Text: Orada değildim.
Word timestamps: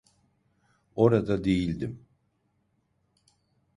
Orada 0.95 1.43
değildim. 1.43 2.05